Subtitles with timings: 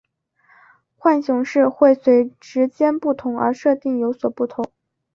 [0.97, 4.71] 浣熊市会随时间不同而设定有所不同。